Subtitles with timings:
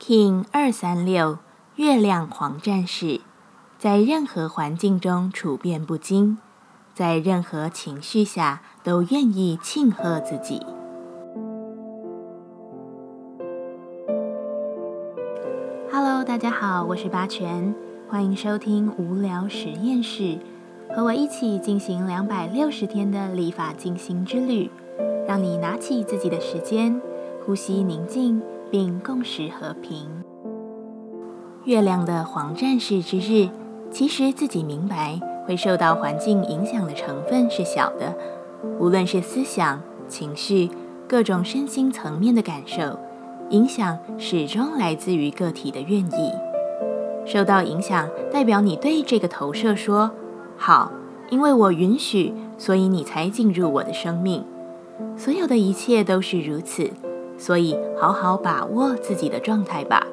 [0.00, 1.36] King 二三六
[1.76, 3.20] 月亮黄战士，
[3.78, 6.38] 在任何环境中处变不惊，
[6.94, 10.62] 在任何情绪下都愿意庆贺自己。
[15.92, 17.74] Hello，大家好，我是八全，
[18.08, 20.38] 欢迎收听无聊实验室，
[20.96, 24.70] 和我一起进行两百六十天的立法进行之旅，
[25.28, 26.98] 让你拿起自己的时间，
[27.44, 28.42] 呼吸宁静。
[28.70, 30.08] 并共识和平。
[31.64, 33.48] 月亮的黄战士之日，
[33.90, 38.16] 其实自己明白，会受到环境影响的成分是小的。
[38.78, 40.70] 无论是思想、情绪、
[41.06, 42.98] 各种身心层面的感受，
[43.50, 46.32] 影响始终来自于个体的愿意。
[47.26, 50.10] 受到影响，代表你对这个投射说
[50.56, 50.90] ：“好，
[51.28, 54.44] 因为我允许，所以你才进入我的生命。
[55.16, 56.90] 所有的一切都是如此。”
[57.40, 60.06] 所以，好好把握自己的状态吧。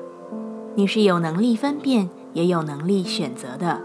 [0.76, 3.82] 你是有能力分辨，也有能力选择的。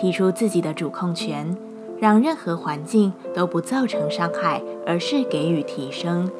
[0.00, 1.56] 提出自己的主控权，
[1.98, 6.30] 让任何环境都不造成伤害，而是给予提升。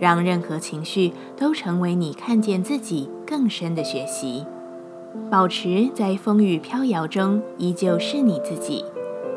[0.00, 4.44] 让任何情绪都成为你看见自己更深的学习。
[5.30, 8.84] 保持在风雨飘摇中依旧是你自己，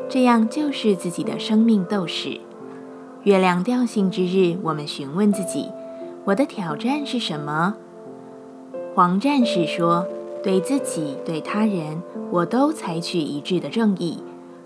[0.08, 2.40] 这样就是自己的生命斗士。
[3.22, 5.68] 月亮调性之日，我们询问自己。
[6.26, 7.74] 我的挑战是什么？
[8.94, 10.06] 黄战士说
[10.42, 14.22] ：“对自己、对他人，我都采取一致的正义。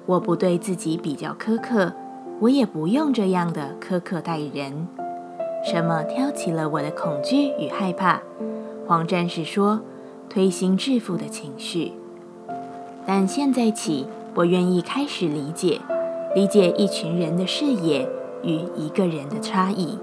[0.06, 1.92] 我不对自己比较苛刻，
[2.38, 4.86] 我也不用这样的苛刻待人。
[5.64, 8.22] 什么挑起了我的恐惧与害怕？”
[8.86, 9.80] 黄战士说
[10.30, 11.92] ：“推心置腹的情绪。
[13.04, 14.06] 但现在起，
[14.36, 15.80] 我愿意开始理解，
[16.36, 18.08] 理解一群人的视野
[18.44, 19.98] 与一个人的差异。”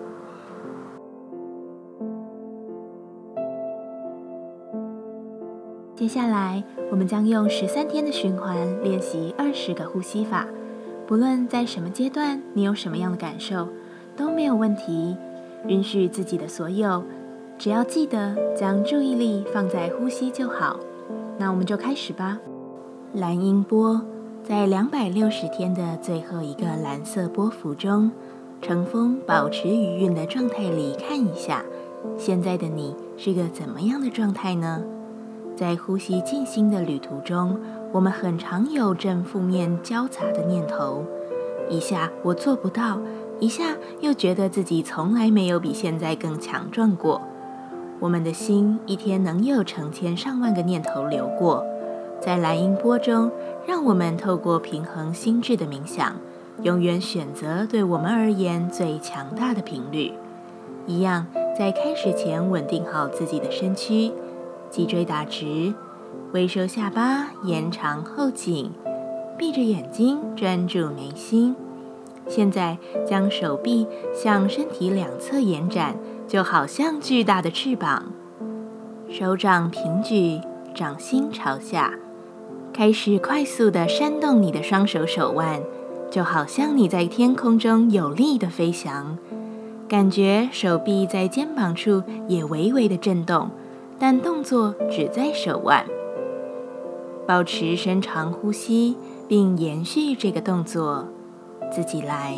[6.05, 10.45] 接下来，我们将用十三天的循环练习二十个呼吸法。
[11.07, 13.67] 不论在什么阶段，你有什么样的感受，
[14.15, 15.17] 都没有问题。
[15.67, 17.03] 允许自己的所有，
[17.57, 20.79] 只要记得将注意力放在呼吸就好。
[21.39, 22.37] 那我们就开始吧。
[23.13, 23.99] 蓝音波
[24.43, 28.11] 在两百六十天的最后一个蓝色波幅中，
[28.61, 31.63] 乘风保持余韵的状态里看一下，
[32.15, 34.83] 现在的你是个怎么样的状态呢？
[35.55, 37.57] 在呼吸静心的旅途中，
[37.93, 41.03] 我们很常有正负面交杂的念头，
[41.69, 42.99] 一下我做不到，
[43.39, 47.21] 一下又觉得自己从来没有比现在更强壮过。
[48.01, 51.65] 我们的心一天能有成千上万个念头流过，
[52.19, 53.31] 在蓝音波中，
[53.65, 56.17] 让我们透过平衡心智的冥想，
[56.63, 60.11] 永远选择对我们而言最强大的频率。
[60.85, 61.25] 一样，
[61.57, 64.11] 在开始前稳定好自己的身躯。
[64.75, 65.73] 脊椎打直，
[66.33, 68.69] 微收下巴，延长后颈，
[69.37, 71.55] 闭着眼睛专注眉心。
[72.27, 72.77] 现在
[73.07, 75.95] 将手臂向身体两侧延展，
[76.27, 78.11] 就好像巨大的翅膀。
[79.09, 80.41] 手掌平举，
[80.73, 81.93] 掌心朝下，
[82.73, 85.61] 开始快速的扇动你的双手手腕，
[86.11, 89.17] 就好像你在天空中有力的飞翔。
[89.87, 93.49] 感觉手臂在肩膀处也微微的震动。
[93.97, 95.85] 但动作只在手腕，
[97.25, 98.97] 保持深长呼吸，
[99.27, 101.07] 并延续这个动作，
[101.71, 102.37] 自己来。